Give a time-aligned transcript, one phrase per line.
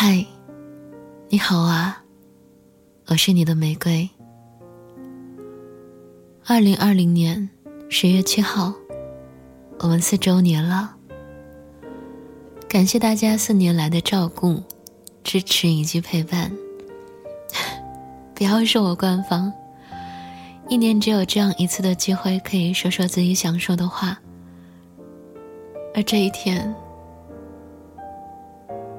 [0.00, 0.24] 嗨，
[1.28, 2.04] 你好啊，
[3.08, 4.08] 我是你的玫瑰。
[6.46, 7.50] 二零二零年
[7.90, 8.72] 十月七号，
[9.80, 10.94] 我们四周年了。
[12.68, 14.62] 感谢大家四年来的照顾、
[15.24, 16.48] 支持以及陪伴。
[18.36, 19.52] 不要说我官方，
[20.68, 24.16] 一年只有这样一次的机会，可以说说自己想说的话。
[25.92, 26.72] 而这一天，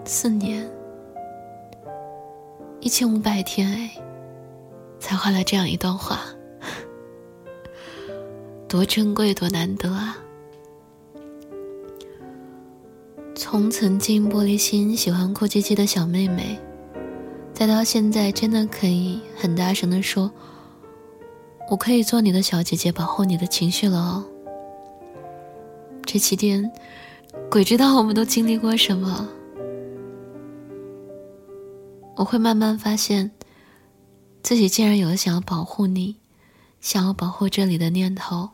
[0.03, 0.69] 四年，
[2.81, 3.91] 一千五百天，哎，
[4.99, 6.19] 才画了这样一段话，
[8.67, 10.17] 多珍贵，多难得啊！
[13.35, 16.57] 从曾经玻璃心、喜欢哭唧唧的小妹妹，
[17.53, 20.31] 再到现在真的可以很大声的说
[21.69, 24.25] ：“我可以做你的小姐姐，保护你的情绪了哦。”
[26.05, 26.71] 这期间，
[27.51, 29.27] 鬼知道我们都经历过什么。
[32.19, 33.31] 我会慢慢发现，
[34.43, 36.17] 自己竟然有了想要保护你、
[36.81, 38.49] 想要保护这里的念头，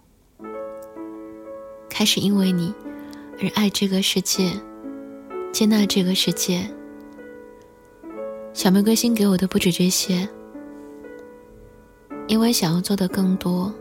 [1.89, 2.71] 开始因为你
[3.41, 4.51] 而爱这个世界，
[5.51, 6.69] 接纳这个世界。
[8.53, 10.29] 小玫瑰心给我的不止这些，
[12.27, 13.73] 因为想要做的更多，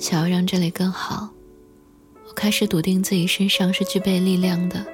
[0.00, 1.28] 想要让这里更好。
[2.26, 4.84] 我开始笃定自己身上是具备力量的，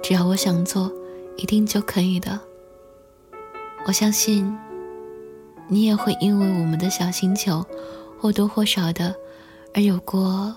[0.00, 0.92] 只要我想做，
[1.36, 2.40] 一定就可以的。
[3.86, 4.56] 我相信，
[5.66, 7.64] 你也会因为我们的小星球，
[8.20, 9.14] 或多或少的，
[9.74, 10.54] 而有过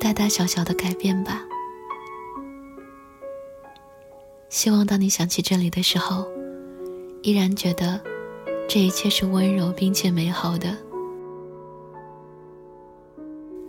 [0.00, 1.42] 大大小小的改变吧。
[4.48, 6.26] 希望当你想起这里的时候，
[7.22, 8.00] 依然觉得
[8.68, 10.76] 这一切是温柔并且美好的。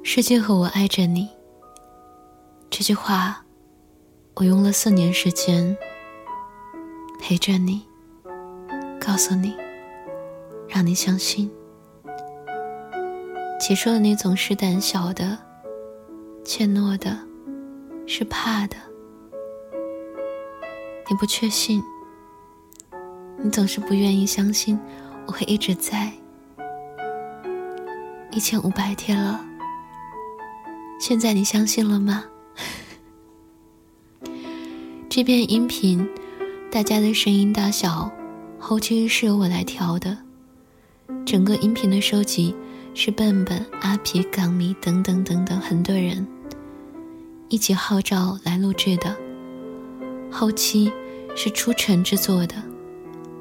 [0.02, 1.30] 世界和我爱着你。
[2.70, 3.46] 这句话，
[4.34, 5.78] 我用了四年时间
[7.22, 7.84] 陪着你，
[9.06, 9.54] 告诉你，
[10.70, 11.52] 让你相信。
[13.60, 15.38] 起初的你总是胆小的、
[16.46, 17.20] 怯懦的，
[18.08, 18.78] 是怕的。
[21.10, 21.84] 你不确信，
[23.38, 24.80] 你总是不愿意相信
[25.26, 26.10] 我会一直在。
[28.32, 29.44] 一千五百天了。
[31.00, 32.24] 现在你相信了吗？
[35.10, 36.10] 这篇音频，
[36.72, 38.10] 大家的声音大小，
[38.66, 40.18] 后期是由我来调的。
[41.26, 42.56] 整个音频的收集
[42.94, 46.26] 是笨笨、阿皮、港迷等等等等很多人
[47.50, 49.14] 一起号召来录制的。
[50.32, 50.90] 后期
[51.36, 52.56] 是出城制作的，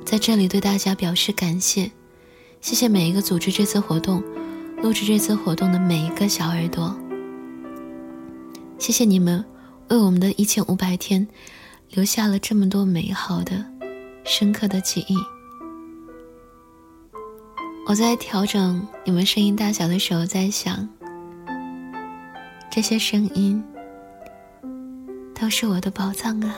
[0.04, 1.88] 在这里对大家表示感谢，
[2.60, 4.20] 谢谢每一个组织这次活动、
[4.82, 6.98] 录制这次活动的每一个小耳朵。
[8.76, 9.44] 谢谢你们，
[9.88, 11.24] 为我们的一千五百天
[11.90, 13.64] 留下了这么多美好的、
[14.24, 15.16] 深刻的记忆。
[17.86, 20.88] 我在调整你们声音大小的时候，在想，
[22.70, 23.62] 这些声音
[25.34, 26.56] 都是我的宝藏啊。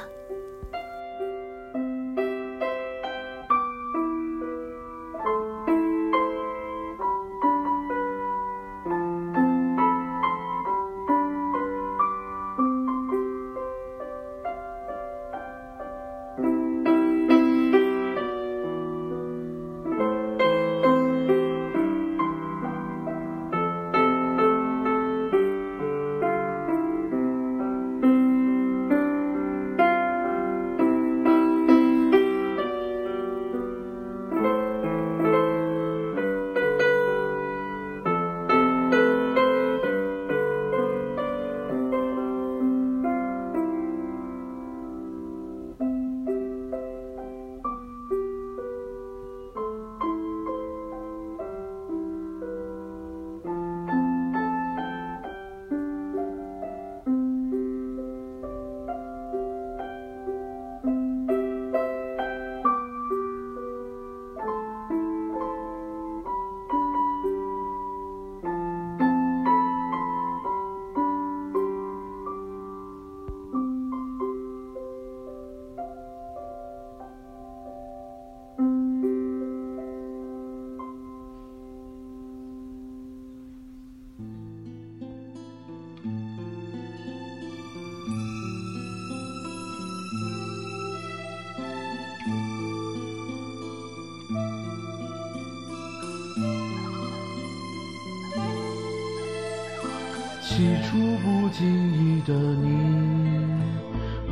[100.55, 102.79] 起初不经意的你，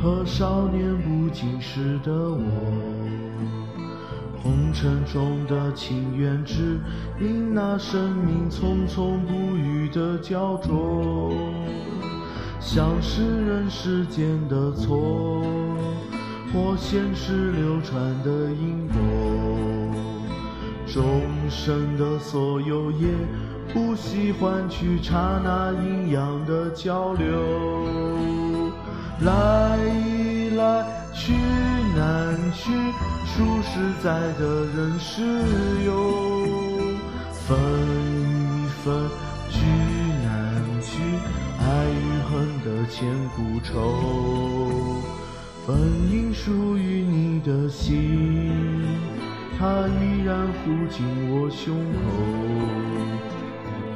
[0.01, 2.39] 和少年不经事的我。
[4.41, 6.79] 红尘中的情缘，只
[7.19, 11.33] 因那生命匆匆不语的焦灼，
[12.57, 15.41] 像是人世间的错，
[16.53, 19.01] 或现实流传的因果。
[20.85, 21.03] 众
[21.49, 23.07] 生的所有也
[23.73, 28.71] 不喜欢去查那阴阳的交流，
[29.21, 31.33] 来一来去
[31.95, 32.71] 难去，
[33.25, 35.23] 数十载的人世
[35.87, 36.13] 游，
[37.31, 39.09] 分一分
[39.49, 39.57] 聚
[40.23, 41.01] 难聚，
[41.59, 42.31] 爱与恨
[42.63, 45.01] 的千古愁，
[45.65, 45.75] 本
[46.11, 48.51] 应属于你的心。
[49.57, 52.03] 它依然护紧我胸口，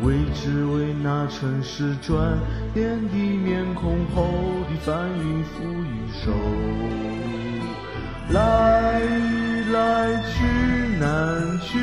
[0.04, 2.38] 为只为那尘世转
[2.74, 4.28] 变的面孔后
[4.70, 6.32] 的翻云覆雨手。
[8.30, 9.00] 来
[9.72, 10.36] 来去
[11.00, 11.80] 难去，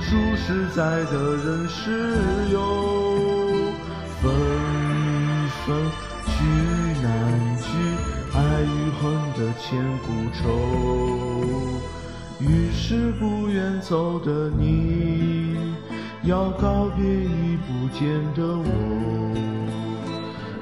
[0.00, 0.80] 数十载
[1.10, 1.80] 的人世
[2.50, 2.56] 游，
[4.20, 4.24] 分
[5.66, 5.76] 分
[6.26, 6.32] 聚
[7.02, 7.04] 难
[7.58, 7.68] 聚，
[8.34, 9.02] 爱与恨
[9.36, 9.68] 的千
[9.98, 10.40] 古愁。
[12.40, 14.60] 于是不愿走的你，
[16.24, 18.64] 要告别已不见的我。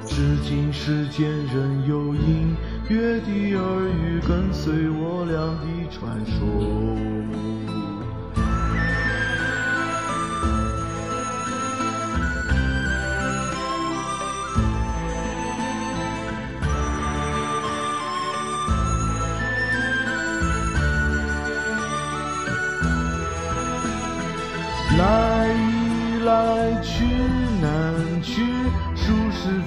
[0.03, 2.55] 至今世间仍有隐
[2.89, 7.20] 约的耳语，跟随我俩的传说。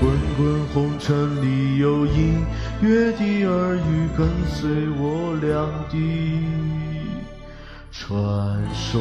[0.00, 2.42] 滚滚红尘里有隐
[2.80, 5.50] 约的耳语，跟随我俩
[5.90, 5.94] 的
[7.92, 8.98] 传说。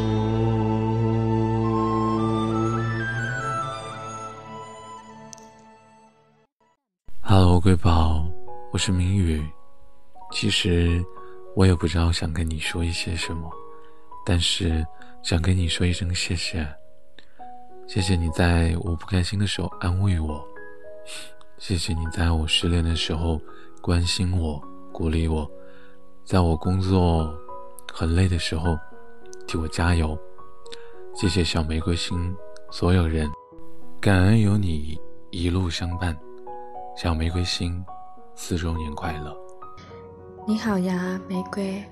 [7.21, 8.25] Hello，瑰宝，
[8.73, 9.41] 我是明宇。
[10.33, 11.01] 其实。
[11.55, 13.49] 我也不知道想跟你说一些什么，
[14.23, 14.85] 但是
[15.23, 16.65] 想跟你说一声谢谢。
[17.87, 20.47] 谢谢你在我不开心的时候安慰我，
[21.57, 23.39] 谢谢你在我失恋的时候
[23.81, 24.61] 关心我、
[24.91, 25.49] 鼓励我，
[26.23, 27.33] 在我工作
[27.93, 28.77] 很累的时候
[29.47, 30.17] 替我加油。
[31.15, 32.35] 谢谢小玫瑰星
[32.71, 33.29] 所有人，
[33.99, 34.97] 感恩有你
[35.31, 36.17] 一路相伴。
[36.95, 37.83] 小玫瑰星，
[38.35, 39.35] 四周年快乐。
[40.47, 41.83] 你好呀，玫瑰，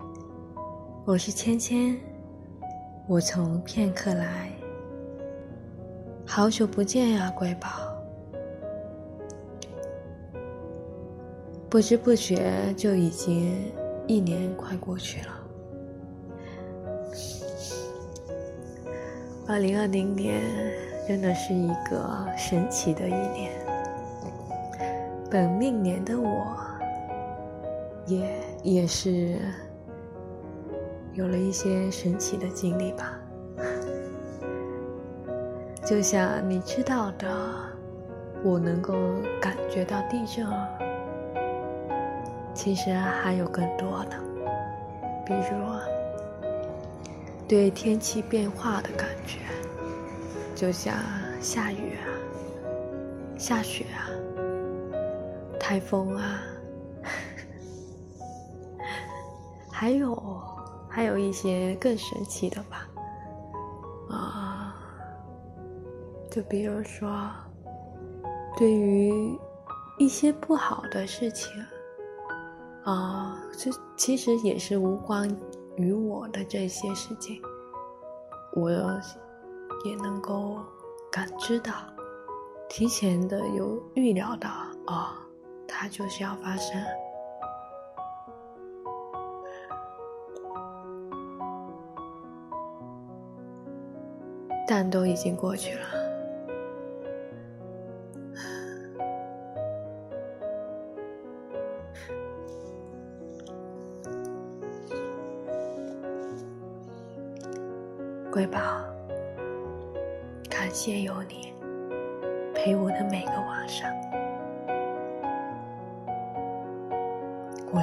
[1.06, 2.00] 我是芊芊，
[3.08, 4.52] 我从片刻来，
[6.26, 7.68] 好久不见呀，瑰宝，
[11.78, 13.72] 不知不觉就已经
[14.08, 15.28] 一年快过去了。
[19.48, 20.42] 二零二零年
[21.08, 23.52] 真的是一个神奇的一年，
[25.30, 26.58] 本命年的我。
[28.08, 28.28] 也
[28.64, 29.38] 也是
[31.14, 33.20] 有了一些神奇的经历吧，
[35.86, 37.28] 就像你知道的，
[38.44, 38.96] 我能够
[39.40, 40.44] 感觉到地震，
[42.68, 44.20] 其实还有更多的，
[45.26, 45.40] 比如
[47.48, 49.40] 对天气变化的感觉，
[50.54, 50.94] 就像
[51.40, 52.12] 下雨啊、
[53.38, 54.12] 下雪啊、
[55.58, 56.42] 台风啊。
[59.72, 60.14] 还有，
[60.90, 62.86] 还有一些更神奇的吧，
[64.10, 64.76] 啊，
[66.30, 67.32] 就比如说，
[68.58, 69.40] 对于
[69.98, 71.50] 一些不好的事情，
[72.88, 75.30] 啊，这其实也是无关
[75.76, 77.42] 于我的这些事情，
[78.54, 78.72] 我
[79.84, 80.58] 也能够
[81.12, 81.74] 感知到，
[82.70, 84.50] 提前的有预料到，
[84.86, 85.20] 啊，
[85.68, 86.82] 它就是要发生。
[94.66, 95.97] 但都已经过去了。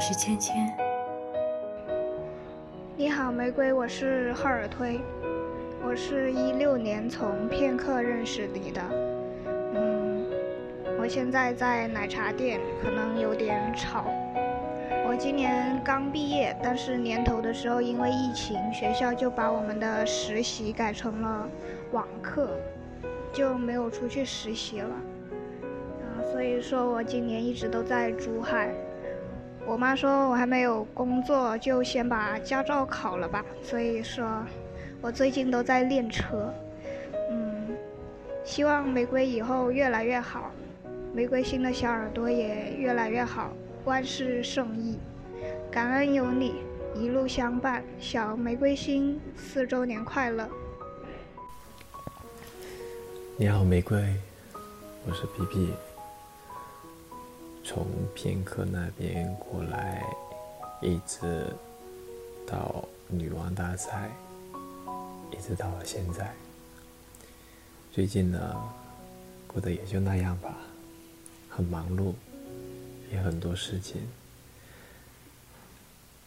[0.07, 0.55] 是芊芊。
[2.95, 5.01] 你好，玫瑰，我是赫尔推，
[5.83, 8.83] 我是一六年从片刻认识你的。
[9.47, 10.27] 嗯，
[11.01, 14.05] 我现在在奶茶店，可能有点吵。
[15.09, 21.49] 我今年刚毕业，但是年头的时候因为疫情，学校就把我们的实习改成了
[21.93, 22.51] 网课，
[23.33, 24.95] 就没有出去实习了。
[26.03, 28.69] 啊，所以说我今年一直都在珠海。
[29.67, 33.45] 我妈说我还没有工作，就先把驾照考了吧。
[33.63, 34.45] 所以说，
[35.01, 36.53] 我最近都在练车。
[37.31, 37.75] 嗯，
[38.45, 40.51] 希望玫瑰以后越来越好，
[41.15, 43.53] 玫瑰心的小耳朵也越来越好，
[43.85, 44.99] 万事胜意。
[45.71, 46.57] 感恩有你
[46.95, 50.47] 一路相伴，小玫瑰心四周年快乐。
[53.37, 53.99] 你好，玫瑰，
[55.07, 55.73] 我是皮皮。
[57.65, 60.05] 从片刻那边过来，
[60.83, 61.47] 一直
[62.47, 64.11] 到女王大赛，
[65.33, 66.31] 一直到了现在。
[67.91, 68.63] 最近呢，
[69.47, 70.55] 过得也就那样吧，
[71.49, 72.13] 很忙碌，
[73.11, 74.07] 也很多事情。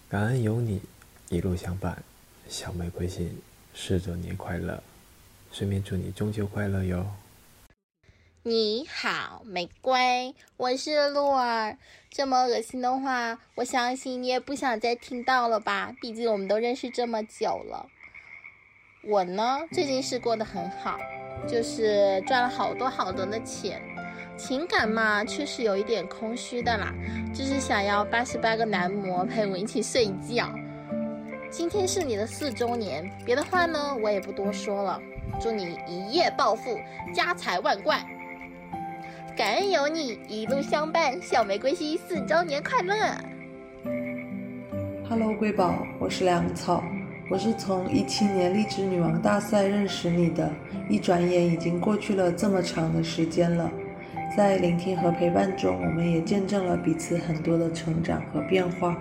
[0.10, 0.82] 感恩有你
[1.30, 2.02] 一路相伴，
[2.50, 3.38] 小玫瑰心
[3.76, 4.82] 四周年快乐，
[5.52, 7.06] 顺便祝你中秋快乐哟。
[8.48, 11.78] 你好，玫瑰，我是鹿儿。
[12.10, 15.94] 这么恶心的话，我相信你也不想再听到了吧？
[16.00, 17.86] 毕竟我们都认识这么久了。
[19.04, 20.98] 我呢，最近是过得很好，
[21.46, 23.82] 就是赚了好多好多的钱。
[24.38, 26.94] 情感嘛，确实有一点空虚的啦，
[27.36, 30.50] 就是想要八十八个男模陪我一起睡觉。
[31.52, 35.02] 今天是你的四周年，别的话呢，我也不多说了。
[35.38, 36.80] 祝你一夜暴富，
[37.14, 38.02] 家财万贯。
[39.38, 42.96] 感恩有你一路相伴，小玫瑰西四周年快乐
[45.08, 46.84] ！Hello，瑰宝，我是粮草，
[47.30, 50.52] 我是从一七年荔枝女王大赛认识你的，
[50.90, 53.70] 一转眼已经过去了这么长的时间了，
[54.36, 58.98] 在聆听和陪伴中，我们也见证了彼此很多的成长和变化。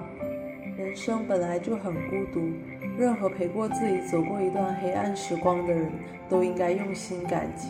[0.97, 2.51] 人生本来就很孤独，
[2.99, 5.93] 任何陪过自己走过一段黑暗时光的人
[6.27, 7.69] 都应该用心感激。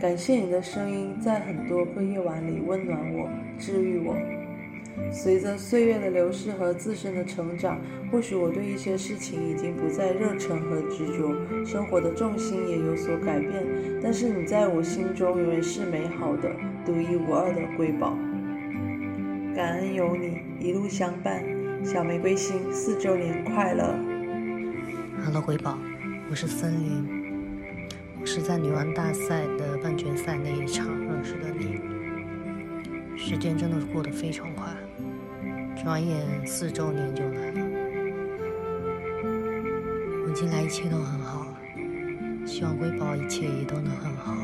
[0.00, 4.16] 感谢你的声音，在很多个夜晚里温暖我、治愈我。
[5.12, 7.78] 随着岁月的流逝和自身的成长，
[8.10, 11.32] 或许我对一些事情已经不再热忱和执着，
[11.64, 13.52] 生活的重心也有所改变。
[14.02, 16.50] 但是你在我心中永远是美好的、
[16.84, 18.18] 独一无二的瑰宝。
[19.54, 21.40] 感恩有你一路相伴，
[21.84, 23.94] 小玫瑰心四周年快乐
[25.22, 25.78] ！Hello，瑰宝，
[26.30, 27.06] 我是森林。
[28.18, 31.78] 我是在女王大赛的半决赛那一场认识的你，
[33.18, 34.66] 时间真的过得非常快，
[35.76, 37.60] 转眼四周年就来了。
[40.26, 41.46] 我近来一切都很好，
[42.46, 44.34] 希望瑰宝一切也都能很好。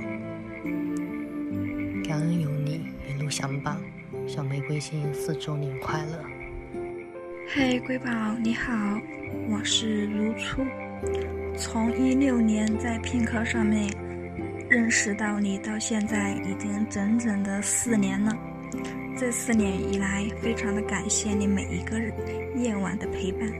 [2.06, 3.78] 感恩有你一路相伴，
[4.26, 6.29] 小玫瑰心四周年快乐。
[7.52, 8.09] 嘿，瑰宝
[8.45, 8.73] 你好，
[9.49, 10.64] 我是如初。
[11.59, 13.92] 从一六年在片刻上面
[14.69, 18.33] 认识到你，到现在已经整整的四年了。
[19.19, 21.99] 这四年以来，非常的感谢你每一个
[22.54, 23.50] 夜晚的陪伴，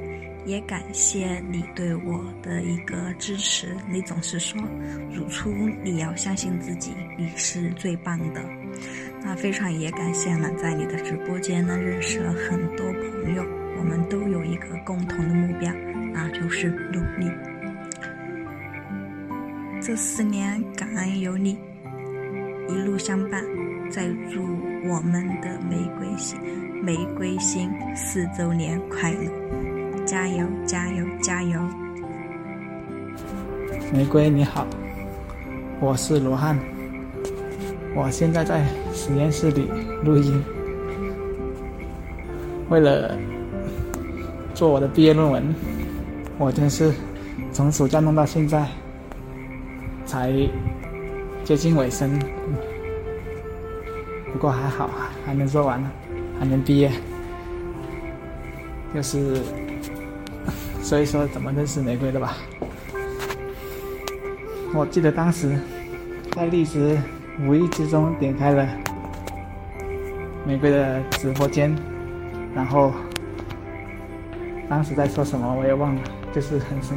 [0.47, 3.77] 也感谢你对我的一个支持。
[3.91, 4.63] 你总是说，
[5.13, 5.51] 如初
[5.83, 8.41] 你要相信自己，你是最棒的。
[9.21, 13.45] 那非常也感谢呢，在你的直播间呢认识了很多朋友，
[13.81, 15.73] 我们都有一个共同的目标，
[16.13, 17.33] 那就是努力。
[19.81, 21.59] 这四年，感恩有你
[22.69, 23.43] 一路相伴，
[23.91, 24.43] 再祝
[24.87, 26.39] 我们的玫瑰心
[26.85, 30.05] 玫瑰心四周年快乐！
[30.05, 31.59] 加油，加油，加油！
[33.95, 34.67] 玫瑰你好，
[35.81, 36.59] 我是罗汉，
[37.97, 39.71] 我现在在实验室里
[40.05, 40.45] 录音，
[42.69, 43.19] 为了
[44.61, 45.55] 做我的毕业论文，
[46.37, 46.93] 我真是
[47.51, 48.67] 从暑假弄到现在。
[50.05, 50.31] 才
[51.45, 52.11] 接近尾声，
[54.31, 54.91] 不过还好，
[55.25, 55.83] 还能做完，
[56.39, 56.93] 还能毕业。
[58.95, 59.39] 就是，
[60.83, 62.37] 所以说怎么认识玫瑰的吧？
[64.75, 65.59] 我记得当时
[66.33, 66.99] 在荔枝
[67.47, 68.69] 无意之中点开了
[70.47, 71.75] 玫瑰的直播间，
[72.55, 72.93] 然后
[74.71, 76.97] 当时在说什么我也忘了，就是很深，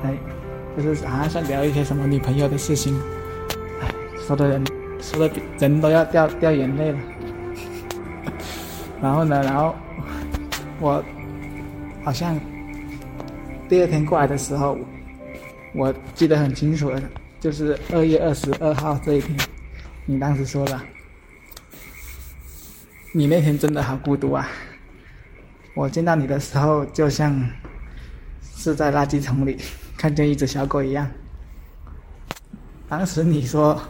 [0.00, 0.16] 很。
[0.80, 2.96] 就是好像在聊一些什么女朋友的事情，
[3.80, 3.92] 哎，
[4.24, 4.64] 说的人
[5.00, 6.98] 说的人都要掉掉眼泪了。
[9.02, 9.74] 然后呢，然后
[10.78, 11.02] 我
[12.04, 12.38] 好像
[13.68, 14.78] 第二天过来的时候，
[15.74, 17.02] 我记得很清楚的，
[17.40, 19.36] 就是二月二十二号这一天，
[20.04, 20.80] 你当时说的，
[23.10, 24.48] 你那天真的好孤独啊！
[25.78, 27.40] 我见到你的时候，就像
[28.42, 29.56] 是在垃圾桶里
[29.96, 31.08] 看见一只小狗一样。
[32.88, 33.80] 当时你说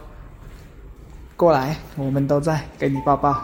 [1.35, 3.43] 过来，我们都在，给你抱抱。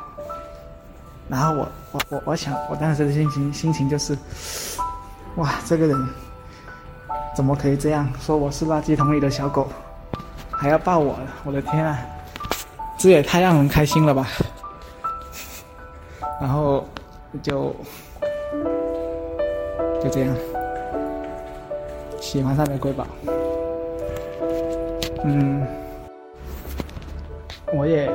[1.27, 4.15] 然后我我我我想，我当时的心情心情就是，
[5.37, 6.07] 哇，这个人
[7.35, 8.37] 怎么可以这样说？
[8.37, 9.67] 我是垃圾桶里的小狗，
[10.51, 11.17] 还要抱我？
[11.43, 11.99] 我的天啊，
[12.95, 14.27] 这也太让人开心了吧！
[16.39, 16.87] 然后
[17.41, 17.75] 就
[20.05, 20.35] 就这样
[22.21, 23.07] 喜欢上玫瑰宝。
[25.23, 25.65] 嗯，
[27.73, 28.07] 我也。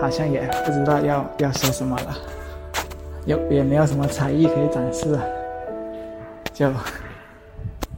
[0.00, 2.16] 好像也不知道要要说什么了，
[3.26, 5.18] 有也没有什么才艺可以展示，
[6.54, 6.72] 就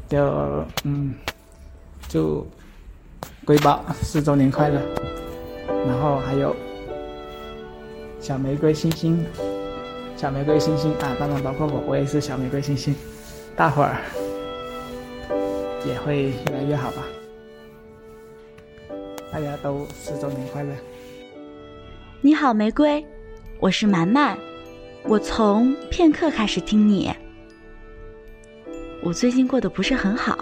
[0.09, 1.15] 就嗯，
[2.09, 2.45] 祝
[3.45, 4.81] 瑰宝四周年快乐，
[5.87, 6.57] 然后还有
[8.19, 9.25] 小玫瑰星星，
[10.23, 12.95] 小玫瑰星星啊，当然包括我，我也是小玫瑰星星，
[13.57, 13.97] 大伙儿
[15.85, 17.03] 也会越来越好吧，
[19.33, 20.73] 大家都四周年快乐。
[22.21, 23.05] 你好，玫瑰，
[23.59, 24.39] 我是满满，
[25.09, 27.13] 我从片刻开始听你。
[29.03, 30.39] 我最近过得不是很好，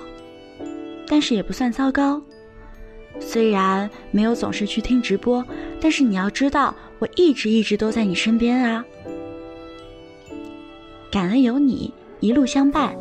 [1.08, 2.20] 但是也不算糟糕。
[3.18, 5.42] 虽然没有总是去听直播，
[5.80, 8.84] 但是你要知道，我一直一直都在你身边啊。
[11.10, 12.94] 感恩有你一路相伴，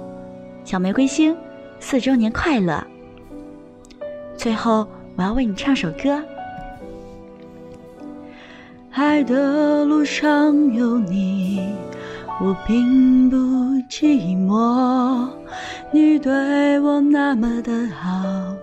[0.66, 1.38] 小玫瑰星，
[1.80, 2.84] 四周年快乐。
[4.36, 6.20] 最后，我要为你唱首歌。
[8.90, 11.72] 爱的路上有你，
[12.42, 13.38] 我并不
[13.90, 15.30] 寂寞。
[15.92, 18.56] 你对我那么的好，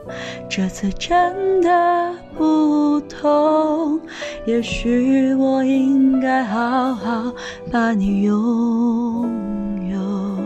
[0.48, 4.00] 这次真的不同。
[4.46, 7.32] 也许我应该好好
[7.70, 9.28] 把你拥
[9.90, 10.38] 有，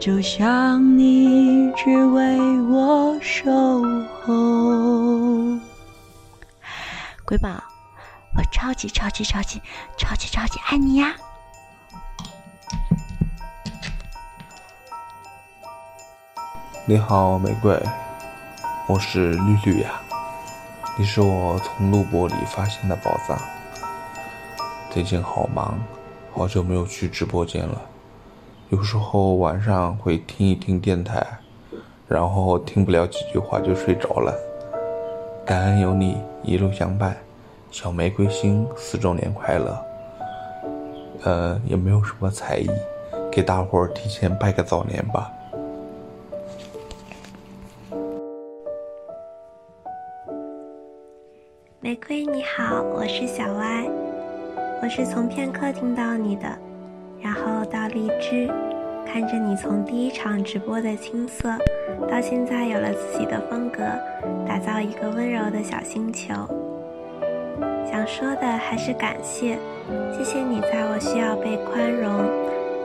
[0.00, 3.50] 就像你一直为我守
[4.22, 5.58] 候。
[7.26, 7.50] 瑰宝。
[8.36, 9.60] 我超级超级超级
[9.96, 11.16] 超级超级爱你呀！
[16.90, 17.78] 你好，玫瑰，
[18.86, 20.00] 我是绿绿呀。
[20.96, 23.38] 你是我从录播里发现的宝藏。
[24.88, 25.78] 最近好忙，
[26.32, 27.78] 好久没有去直播间了。
[28.70, 31.22] 有时候晚上会听一听电台，
[32.08, 34.34] 然后听不了几句话就睡着了。
[35.44, 37.14] 感恩有你一路相伴。
[37.70, 39.78] 小玫瑰星四周年快乐！
[41.24, 42.70] 呃，也没有什么才艺，
[43.30, 45.30] 给大伙儿提前拜个早年吧。
[51.88, 53.86] 玫瑰你好，我是小歪，
[54.82, 56.44] 我是从片刻听到你的，
[57.18, 58.46] 然后到荔枝，
[59.06, 61.48] 看着你从第一场直播的青涩，
[62.06, 63.82] 到现在有了自己的风格，
[64.46, 66.34] 打造一个温柔的小星球。
[67.90, 69.56] 想说的还是感谢，
[70.12, 72.20] 谢谢你在我需要被宽容、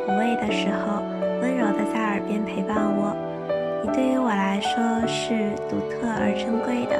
[0.07, 1.03] 抚慰的时候，
[1.41, 3.13] 温柔的在耳边陪伴我。
[3.83, 6.97] 你对于我来说是独特而珍贵的，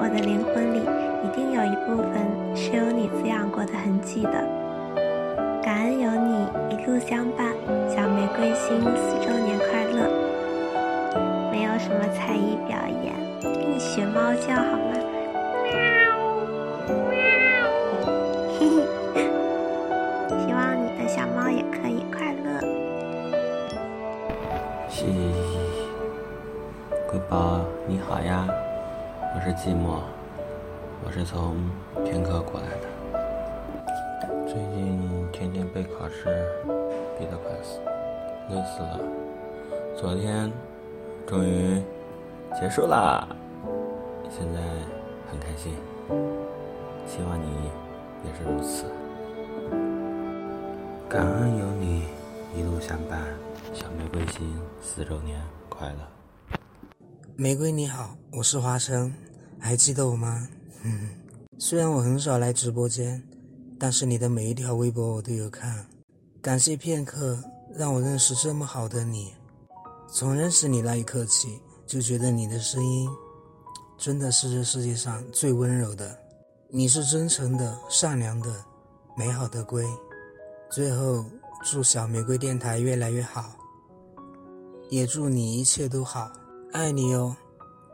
[0.00, 0.80] 我的灵魂里
[1.24, 2.14] 一定有一部分
[2.54, 4.44] 是有你滋养过的痕迹的。
[5.62, 7.48] 感恩有你一路相伴，
[7.88, 10.10] 小玫瑰星四周年快乐！
[11.50, 14.92] 没有什么才艺表演，给你学猫叫好吗？
[20.46, 22.60] 希望你的小猫也可以快乐。
[24.90, 25.88] 嘻嘻，
[27.08, 28.46] 贵宝你好呀，
[29.34, 30.02] 我是寂寞，
[31.14, 31.54] 是从
[32.04, 32.88] 片刻过来的。
[34.48, 36.24] 最近天天背考试，
[37.16, 37.78] 背得快死，
[38.50, 38.98] 累死了。
[39.96, 40.50] 昨天
[41.24, 41.80] 终于
[42.60, 43.28] 结束啦，
[44.28, 44.60] 现在
[45.30, 45.76] 很开心，
[47.06, 47.70] 希望你
[48.24, 48.86] 也是如此。
[51.08, 52.08] 感恩有你
[52.56, 53.22] 一路相伴，
[53.72, 56.58] 小玫瑰心四周年快乐。
[57.36, 59.14] 玫瑰你好，我是花生，
[59.60, 60.48] 还记得我吗？
[60.84, 61.08] 嗯
[61.58, 63.22] 虽然我很少来直播间，
[63.78, 65.86] 但是你的每一条微博我都有看。
[66.42, 67.42] 感谢片刻
[67.74, 69.32] 让我认识这么好的你。
[70.12, 73.08] 从认识你那一刻起，就觉得你的声音
[73.96, 76.18] 真的是这世界上最温柔的。
[76.68, 78.64] 你是真诚的、善良的、
[79.16, 79.86] 美好的龟。
[80.70, 81.24] 最后，
[81.64, 83.54] 祝小玫瑰电台越来越好，
[84.90, 86.30] 也祝你一切都好，
[86.72, 87.34] 爱你哦。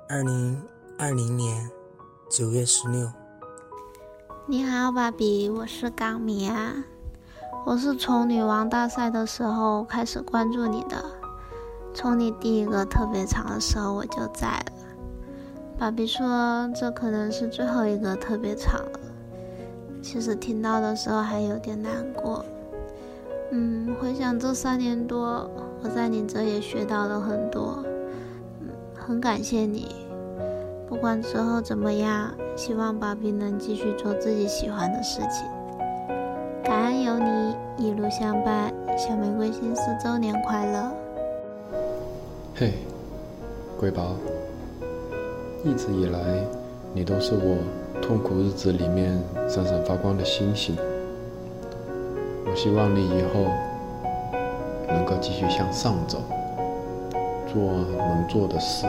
[0.08, 0.62] 二零
[0.98, 1.70] 二零年
[2.30, 3.10] 九月十六。
[4.46, 6.76] 你好，芭比，我是港米啊。
[7.66, 11.04] 我是从女王大赛的时候开始关注你的，
[11.92, 14.72] 从你第一个特别长的时候我就在了。
[15.76, 19.00] 芭比说这可能是最后一个特别长了，
[20.00, 22.44] 其实听到的时候还有点难过。
[23.50, 25.50] 嗯，回想这三年多，
[25.82, 27.82] 我在你这也学到了很多，
[28.60, 29.99] 嗯，很感谢你。
[30.90, 35.46] 不管之后怎么样，希望芭比能继续做自己喜欢的事情。
[36.64, 40.90] 感恩有你一路相伴，小玫瑰星四周年快乐！
[42.56, 42.72] 嘿，
[43.78, 44.16] 瑰宝，
[45.64, 46.18] 一直以来
[46.92, 47.56] 你都是我
[48.02, 49.16] 痛苦日子里面
[49.48, 50.74] 闪闪发光的星星。
[52.44, 53.46] 我希望你以后
[54.88, 56.18] 能够继续向上走，
[57.46, 57.62] 做
[57.96, 58.88] 能做的事。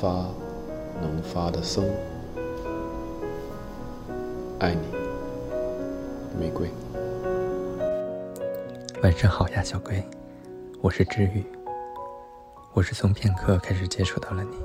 [0.00, 0.26] 发
[1.00, 1.84] 能发的声，
[4.58, 4.80] 爱你，
[6.36, 6.68] 玫瑰。
[9.04, 10.04] 晚上好呀，小龟，
[10.80, 11.44] 我是治愈。
[12.72, 14.56] 我是从片刻开始接触到了你，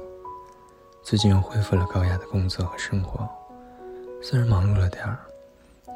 [1.04, 3.30] 最近又恢复了高雅的工作和生活，
[4.24, 5.20] 虽然忙碌了点儿，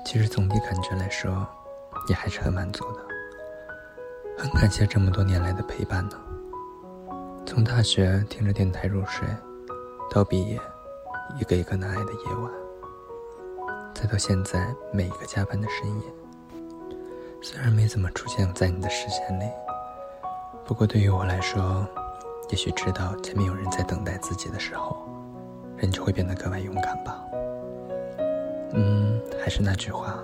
[0.06, 1.46] 其实总体感觉来说，
[2.08, 3.00] 也还是很满足的。
[4.38, 6.20] 很感谢这么多年来的陪伴呢。
[7.46, 9.28] 从大学听着电台入睡，
[10.10, 10.60] 到毕业，
[11.40, 12.52] 一个一个难挨的夜晚，
[13.94, 16.04] 再到现在每一个加班的深夜。
[17.42, 19.44] 虽然没怎么出现在你的视线里，
[20.66, 21.88] 不过对于我来说，
[22.50, 25.06] 也许知道前面有人在等待自己的时候，
[25.78, 27.24] 人就会变得格外勇敢吧。
[28.74, 30.18] 嗯，还是那句话，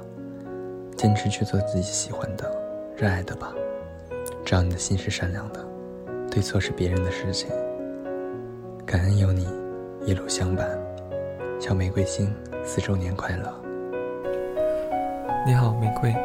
[0.97, 2.49] 坚持去做自己喜欢的、
[2.97, 3.53] 热爱的吧。
[4.43, 5.68] 只要你的心是善良的。
[6.31, 7.49] 对错是别人的事情，
[8.85, 9.47] 感恩有你
[10.05, 10.69] 一路相伴，
[11.59, 12.31] 小玫瑰星
[12.63, 13.51] 四周年快乐！
[15.45, 16.15] 你好，玫瑰，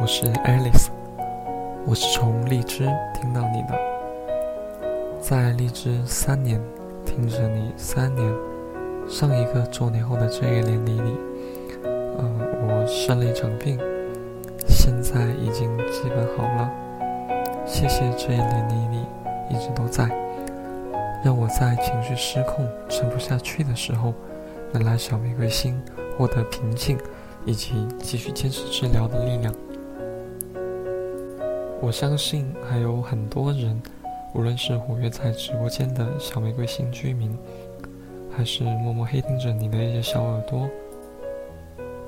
[0.00, 0.88] 我是 Alice，
[1.86, 3.78] 我是从荔枝听到你的，
[5.20, 6.60] 在荔枝三年，
[7.06, 8.34] 听着你三年，
[9.08, 11.16] 上一个周年后的这一年里里，
[11.84, 13.78] 嗯，我生了一场病，
[14.66, 16.68] 现在已经基本好了，
[17.64, 19.06] 谢谢这一年里里。
[19.50, 20.08] 一直都在，
[21.24, 24.12] 让我在情绪失控、撑不下去的时候，
[24.72, 25.80] 能来小玫瑰心
[26.16, 26.98] 获得平静，
[27.44, 29.54] 以及继续坚持治疗的力量。
[31.80, 33.80] 我相信还有很多人，
[34.34, 37.36] 无论是活跃在直播间的小玫瑰心居民，
[38.30, 40.68] 还是默默黑听着你的一些小耳朵，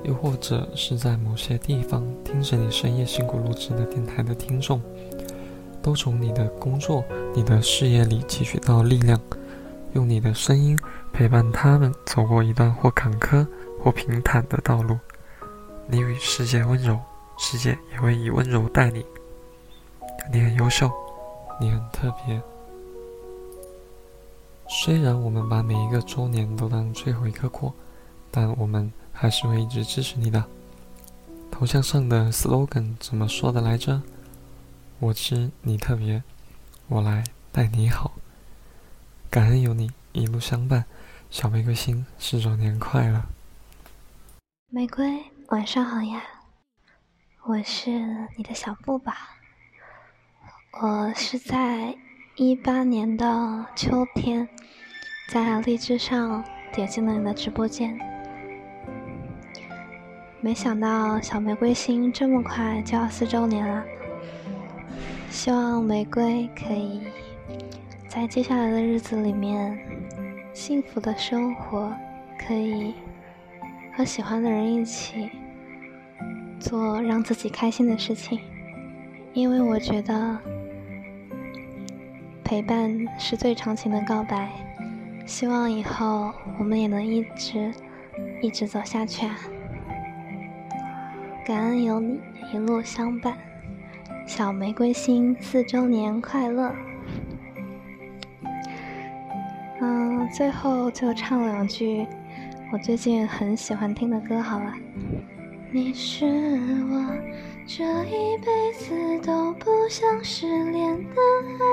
[0.03, 4.79] 又或者是在某些地方听着你深夜辛苦录制的电台的听众。
[5.81, 9.19] 都从你的工作、你的事业里汲取到力量，
[9.93, 10.77] 用你的声音
[11.11, 13.45] 陪伴他们走过一段或坎坷
[13.79, 14.97] 或平坦的道路。
[15.87, 16.99] 你与世界温柔，
[17.37, 19.05] 世界也会以温柔待你。
[20.31, 20.89] 你很优秀，
[21.59, 22.41] 你很特别。
[24.69, 27.73] 虽然我们把每一个周年都当最后一刻过，
[28.29, 30.41] 但我们还是会一直支持你的。
[31.51, 34.01] 头像上的 slogan 怎么说的来着？
[35.01, 36.21] 我知你特别，
[36.87, 38.11] 我来待你好。
[39.31, 40.85] 感恩有你一路相伴，
[41.31, 43.23] 小玫瑰心四周年快乐。
[44.69, 46.21] 玫瑰，晚上好呀，
[47.45, 47.89] 我是
[48.37, 49.37] 你的小布吧。
[50.79, 51.97] 我是在
[52.35, 54.47] 一八年的秋天，
[55.33, 57.99] 在荔枝上点进了你的直播间，
[60.41, 63.83] 没想到小玫瑰心这么快就要四周年了。
[65.31, 67.01] 希望玫瑰可以
[68.07, 69.79] 在接下来的日子里面
[70.53, 71.91] 幸福的生活，
[72.37, 72.93] 可以
[73.95, 75.29] 和喜欢的人一起
[76.59, 78.39] 做让自己开心的事情。
[79.33, 80.37] 因为我觉得
[82.43, 84.51] 陪伴是最长情的告白。
[85.25, 87.73] 希望以后我们也能一直
[88.41, 89.39] 一直走下去啊！
[91.45, 92.19] 感恩有你
[92.53, 93.37] 一路相伴。
[94.25, 96.73] 小玫瑰心四周年快乐！
[99.81, 102.07] 嗯，最后就唱两句
[102.71, 104.73] 我最近很喜欢听的歌好了。
[105.71, 107.13] 你是我
[107.65, 111.21] 这一辈子都不想失联的
[111.59, 111.63] 爱。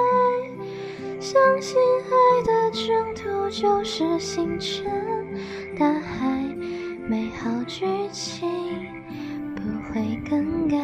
[1.20, 4.86] 相信爱的征途就是星辰
[5.78, 6.28] 大海，
[7.08, 8.48] 美好剧情
[9.54, 10.76] 不会更改，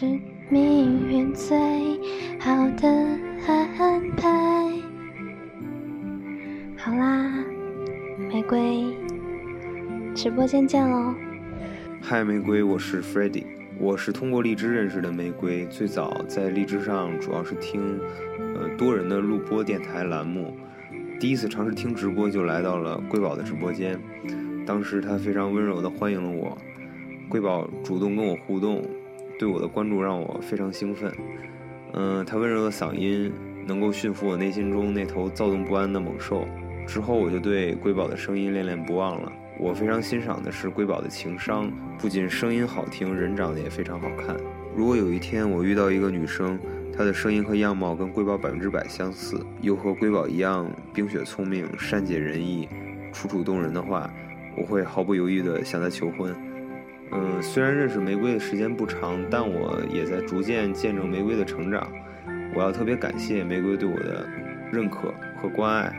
[0.00, 0.06] 是
[0.48, 1.54] 命运最
[2.38, 2.88] 好的
[3.46, 4.30] 安排。
[6.74, 7.44] 好啦，
[8.32, 8.96] 玫瑰，
[10.14, 11.14] 直播间见喽！
[12.00, 13.46] 嗨，玫瑰，我是 f r e d d y
[13.78, 18.00] 我是通过荔枝认识的玫瑰，最早在荔枝上主要是听，
[18.54, 20.56] 呃多人的录播电台栏目，
[21.20, 24.00] 第一次尝试听直播就来到了瑰宝的直播间，
[24.64, 26.56] 当时他非常温柔的欢迎了我，
[27.28, 28.82] 瑰宝主动跟我互动，
[29.40, 31.10] 对我的关注让我非常兴奋，
[31.94, 33.32] 嗯，他温柔的嗓音
[33.66, 36.46] 能够驯服我内心中那头躁动不安的猛兽，
[36.86, 39.32] 之后我就对瑰宝的声音恋恋不忘了。
[39.58, 44.36] 我非常欣赏的是瑰宝的情商，不仅声音好听，人长得也非常好看。
[44.76, 46.58] 如果有一天我遇到一个女生，
[46.94, 52.68] 她的声音和样貌跟瑰宝百分之百相似，又和瑰宝一样冰雪聪明、善解人意、
[53.10, 54.10] 楚楚动人的话，
[54.54, 56.36] 我会毫不犹豫地向她求婚。
[57.12, 61.86] 嗯，虽然认识玫瑰的时间不长，但我也在逐渐见证玫瑰的成长。
[62.54, 64.26] 我要特别感谢玫瑰对我的
[64.72, 65.92] 认可和关爱。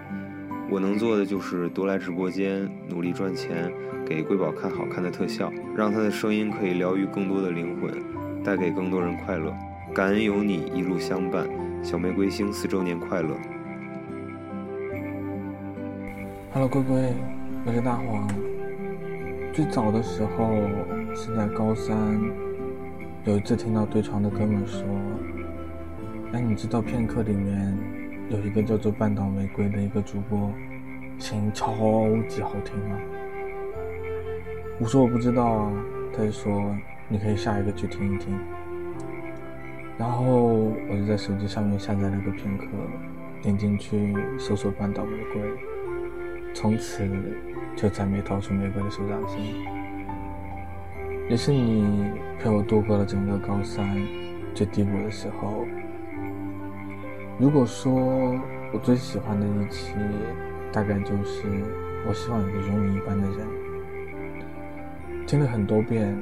[0.69, 3.69] 我能做的就是多来直播间，努力赚钱，
[4.05, 7.91] 给瑰宝看好看的特效，让她的声音可以疗愈更多的灵魂，
[8.41, 9.53] 带给更多人快乐。
[9.93, 11.45] 感恩有你一路相伴，
[11.83, 13.35] 小玫瑰星四周年快乐
[16.53, 17.13] ！Hello，龟龟，
[17.65, 18.25] 我是大黄。
[19.51, 20.69] 最早的时候
[21.15, 21.95] 是在高三，
[23.25, 24.85] 有一次听到对床的哥们说
[26.33, 27.77] ：“哎，你知道片刻里面？”
[28.29, 30.49] 有一个叫做半岛玫瑰的一个主播，
[31.19, 31.73] 声音超
[32.29, 32.97] 级好听啊！
[34.79, 35.73] 我说我不知道啊，
[36.13, 36.73] 他就说
[37.09, 38.39] 你可以下一个去听一听。
[39.97, 42.67] 然后我就在手机上面下载了一个片刻，
[43.41, 45.41] 点进去搜索半岛玫瑰，
[46.53, 47.05] 从此
[47.75, 49.55] 就再没逃出玫瑰的手掌心。
[51.31, 53.97] 也是你陪我度过了整个高三
[54.53, 55.65] 最低谷的时候。
[57.39, 58.37] 如果说
[58.73, 59.95] 我最喜欢的一期，
[60.73, 61.43] 大概就是
[62.05, 63.47] 我希望有个如你一般的人。
[65.25, 66.13] 听了很多遍，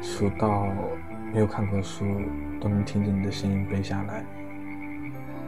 [0.00, 0.68] 数到
[1.34, 2.04] 没有看过书
[2.60, 4.24] 都能听着你的声音背下来。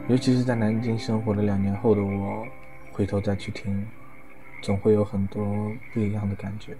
[0.09, 2.45] 尤其是在南京生活了两年后的我，
[2.91, 3.87] 回头再去听，
[4.61, 6.75] 总会有很多不一样的感觉。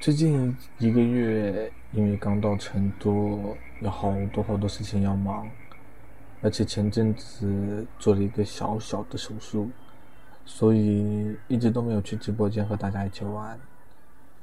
[0.00, 5.46] 最近一个月，因为刚到成都，有好多好多事情要忙。
[6.40, 9.68] 而且前阵子做了一个小小的手术，
[10.46, 13.60] 所以一直都没有去直播间和大家一起玩。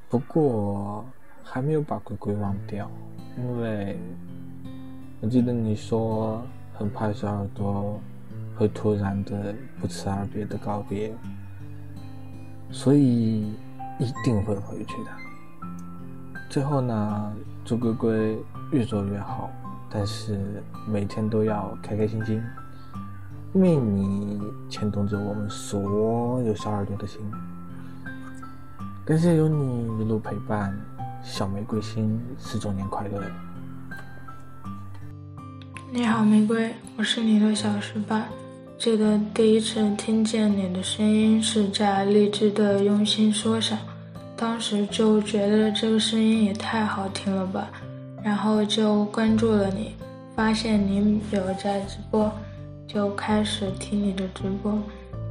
[0.07, 1.03] 不过
[1.43, 2.87] 还没有把鬼鬼忘掉，
[3.35, 3.97] 因为
[5.21, 6.39] 我记得你说
[6.75, 7.99] 很怕小耳朵
[8.55, 11.11] 会突然的不辞而别的告别，
[12.69, 13.55] 所以
[13.97, 15.16] 一定会回去的。
[16.49, 17.33] 最后呢，
[17.65, 18.37] 祝龟龟
[18.71, 19.49] 越做越好。
[19.89, 22.43] 但是每天都要开开心心，
[23.53, 27.21] 因为你牵动着我们所有小耳朵的心。
[29.05, 30.77] 感谢有你一路陪伴，
[31.23, 33.23] 小玫瑰心十周年快乐！
[35.89, 38.27] 你好，玫瑰，我是你的小石板。
[38.77, 43.79] 记得第一次听见你的声音是在荔枝的用心说上，
[44.37, 47.69] 当时就觉得这个声音也太好听了吧。
[48.23, 49.93] 然后就关注了你，
[50.35, 52.29] 发现你有在直播，
[52.87, 54.77] 就开始听你的直播，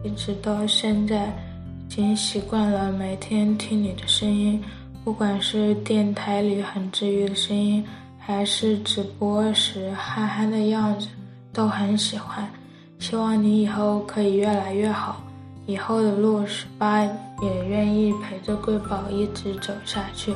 [0.02, 4.62] 一直到现在，已经习惯了每天听你的声音，
[5.04, 7.84] 不管是电台里很治愈的声音，
[8.18, 11.08] 还是直播时憨憨的样子，
[11.52, 12.48] 都很喜欢。
[12.98, 15.22] 希望你以后可以越来越好，
[15.66, 20.34] 以后的路十八也愿意陪着瑰宝一直走下去。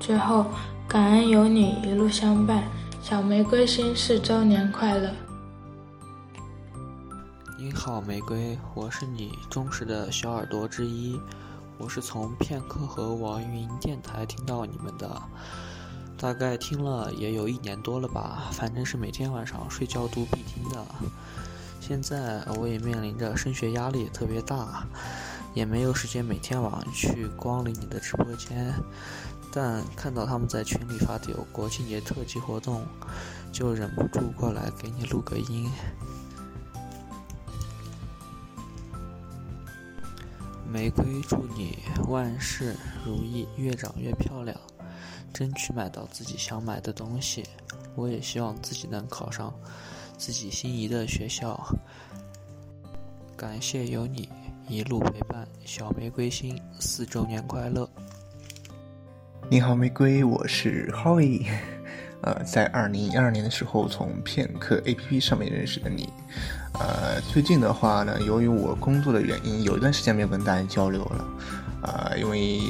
[0.00, 0.46] 最后。
[0.88, 2.64] 感恩有你一路相伴，
[3.02, 5.12] 小玫瑰心四周年快乐！
[7.58, 11.20] 你好，玫瑰，我是你忠实的小耳朵之一，
[11.76, 15.20] 我是从片刻和网易云电台听到你们的，
[16.16, 20.82] 大概听了也有一年多了吧，反正是每天晚上睡觉都必听的。
[21.88, 24.86] 现在我也面临着升学压力特别大，
[25.54, 28.74] 也没有时间每天晚上去光临你的直播间。
[29.50, 32.84] 但看到他们在群里发的有国庆节特辑活动，
[33.50, 35.70] 就忍不住过来给你录个音。
[40.70, 44.54] 玫瑰祝你万事如意，越长越漂亮，
[45.32, 47.46] 争取买到自己想买的东西。
[47.94, 49.50] 我也希望自己能考上
[50.18, 51.58] 自己心仪的学校。
[53.36, 54.28] 感谢有你
[54.68, 57.88] 一路陪伴，小玫瑰心四周年快乐！
[59.48, 61.46] 你好，玫瑰，我是 Howie。
[62.20, 66.08] 呃，在二零一二年的时候，从片刻 APP 上面认识的你。
[66.74, 71.24] 呃，最近的话呢，由于我工作的原因，有一段时间没有跟大家交流了。
[71.82, 72.60] 呃，因为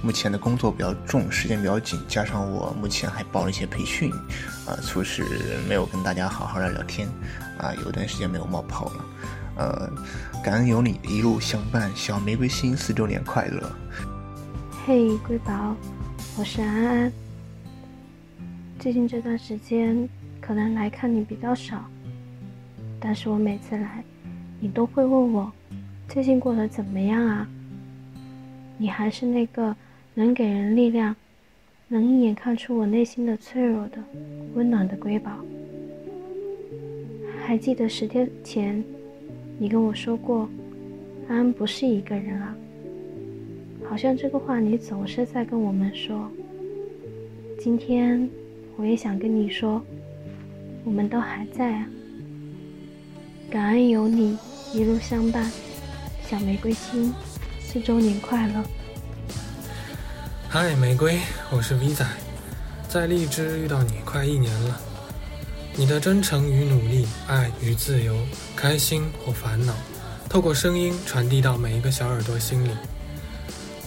[0.00, 4.12] 目前的工作比较重，时间比较紧，加上我目前还报了一些培训，
[4.66, 5.22] 啊，促使
[5.68, 7.06] 没有跟大家好好聊聊天。
[7.58, 9.04] 啊，有段时间没有冒泡了。
[9.56, 9.90] 呃，
[10.42, 13.70] 感恩有你一路相伴，小玫瑰心四周年快乐。
[14.86, 15.76] 嘿，瑰宝，
[16.38, 17.12] 我是安安。
[18.78, 20.08] 最近这段时间
[20.40, 21.84] 可能来看你比较少，
[22.98, 24.02] 但是我每次来，
[24.60, 25.52] 你都会问我
[26.08, 27.46] 最近过得怎么样啊？
[28.78, 29.76] 你还是那个
[30.14, 31.14] 能给人力量，
[31.94, 34.02] 能一眼看出我内心的脆弱的
[34.54, 35.30] 温暖的瑰宝。
[37.46, 38.82] 还记得十天前，
[39.60, 40.48] 你跟我说过，
[41.28, 42.56] 安安不是一个人啊。
[43.88, 46.28] 好像这个话你总是在跟我们说。
[47.60, 48.28] 今天。
[48.76, 49.80] 我也想跟你说，
[50.82, 51.88] 我们都还在啊！
[53.48, 54.36] 感恩有你
[54.72, 55.48] 一路相伴，
[56.24, 57.12] 小玫瑰心
[57.60, 58.64] 四周年快乐！
[60.54, 61.18] 嗨，玫瑰，
[61.50, 62.06] 我是 V 仔，
[62.88, 64.80] 在荔枝遇到你快一年了。
[65.74, 68.16] 你的真诚与努力，爱与自由，
[68.54, 69.74] 开心或烦恼，
[70.30, 72.70] 透过声音传递到每一个小耳朵心里。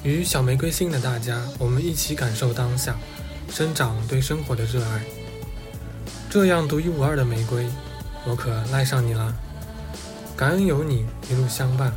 [0.03, 2.97] 与小玫瑰心的大家，我们一起感受当下。
[3.49, 5.01] 生长对生活的热爱，
[6.29, 7.65] 这样独一无二的玫瑰，
[8.25, 9.33] 我可赖上你了。
[10.35, 11.93] 感恩有你一路相伴，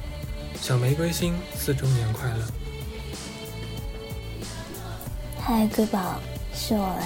[0.62, 2.69] 小玫瑰心四周年快乐。
[5.52, 6.14] 嗨，瑰宝，
[6.54, 7.02] 是我啦，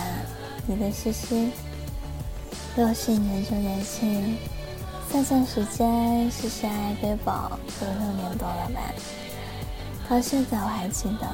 [0.67, 1.51] 你的西西。
[2.77, 4.37] 又是一年周年庆，
[5.11, 8.81] 算算时间，西西爱瑰宝都六年多了吧？
[10.11, 11.27] 到现在我还记得。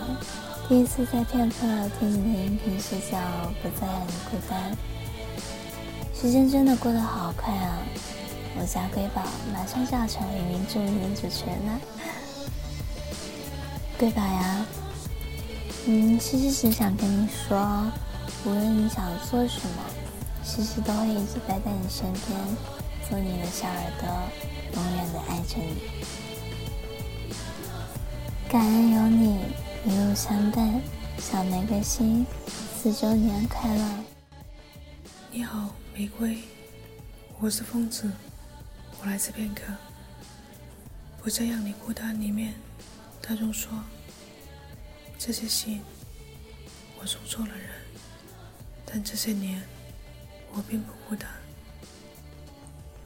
[0.68, 1.66] 第一次在片刻
[1.98, 3.18] 听你的音频时，叫
[3.60, 4.76] 不再让你孤单。
[6.14, 7.78] 时间真的过得好快啊！
[8.56, 11.80] 我家瑰宝马上就要成为一名著名的主持人了。
[13.98, 14.64] 瑰宝呀，
[15.86, 17.90] 嗯，西西只想跟你说，
[18.44, 19.82] 无论你想做什么，
[20.44, 22.38] 西西都会一直待在你身边，
[23.08, 24.08] 做你的小耳朵，
[24.74, 25.76] 永远的爱着你。
[28.48, 29.40] 感恩有你。
[29.82, 30.78] 一路相伴，
[31.16, 32.26] 小玫瑰心，
[32.76, 33.84] 四周年快乐！
[35.30, 36.36] 你好，玫瑰，
[37.38, 38.10] 我是疯子，
[39.00, 39.72] 我来自片刻。
[41.22, 42.52] 不再让你孤单里面，
[43.22, 43.72] 大众说，
[45.22, 45.82] 这些信
[46.98, 47.68] 我送错了人，
[48.86, 49.62] 但这些年
[50.50, 51.30] 我并不孤单。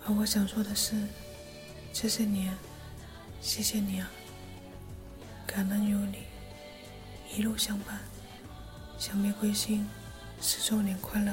[0.06, 0.94] 而我想说的是，
[1.92, 2.56] 这些年，
[3.40, 4.08] 谢谢你啊，
[5.44, 6.18] 感恩有你。
[7.36, 7.98] 一路相伴，
[8.96, 9.84] 小玫瑰心，
[10.40, 11.32] 十周年快乐！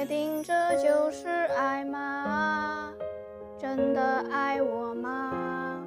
[0.00, 2.90] 确定这就是爱吗？
[3.58, 5.84] 真的爱我吗？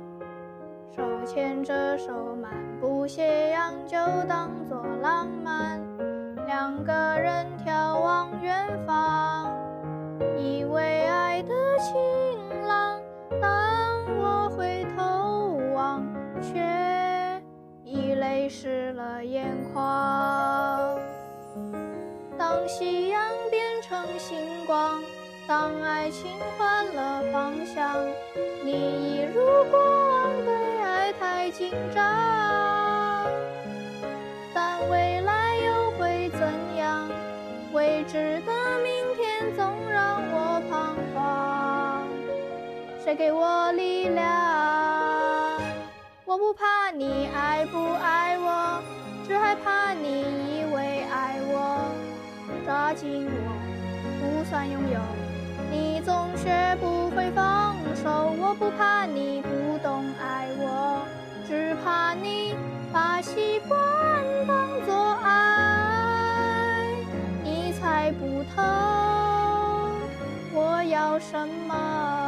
[0.96, 3.98] 手牵着手漫步斜阳，就
[4.30, 5.82] 当作浪漫。
[6.46, 8.56] 两个人眺望远
[8.86, 9.52] 方，
[10.38, 11.50] 以为爱的
[11.80, 13.02] 晴朗。
[13.42, 16.06] 当我回头望，
[16.40, 17.42] 却
[17.84, 19.44] 已泪湿了眼
[19.74, 21.00] 眶。
[22.38, 23.13] 当夕阳。
[24.26, 25.04] 星光，
[25.46, 27.98] 当爱情换了方向，
[28.64, 33.30] 你一如过往对爱太紧张。
[34.54, 36.40] 但未来又会怎
[36.78, 37.10] 样？
[37.74, 42.08] 未知的明天总让我彷徨。
[43.04, 45.60] 谁给我力量？
[46.24, 48.82] 我不怕你爱不爱我，
[49.28, 51.92] 只害怕你以为爱我，
[52.66, 53.63] 抓紧我
[54.54, 55.00] 算拥有，
[55.72, 58.36] 你总学不会放手。
[58.40, 61.02] 我不怕你不懂爱我，
[61.48, 62.56] 只怕你
[62.92, 63.80] 把习惯
[64.48, 66.86] 当作爱。
[67.44, 68.62] 你猜不透
[70.54, 72.23] 我要什么。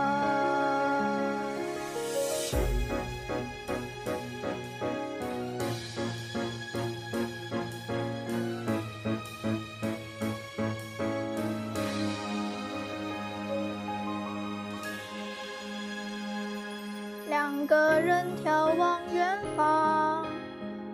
[17.36, 20.26] 两个人眺望远方，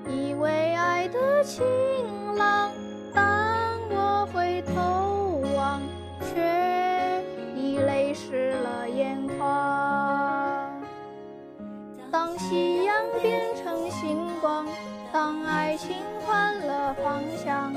[0.10, 1.64] 以为爱的晴
[2.36, 2.72] 朗。
[3.14, 5.80] 当我回头望，
[6.20, 7.24] 却
[7.56, 10.82] 已泪湿了眼眶。
[12.12, 14.66] 当夕阳变成星光，
[15.14, 17.72] 当爱情换了方向，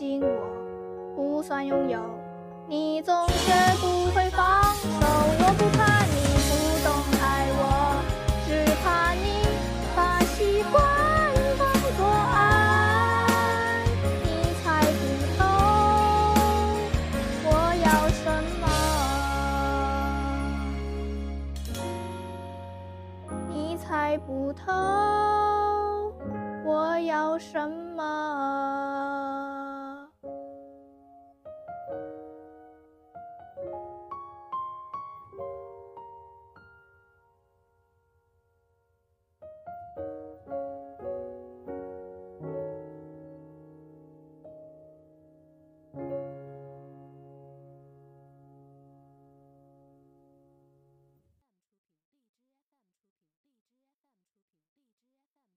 [0.00, 2.00] 紧我不算拥有，
[2.66, 3.14] 你总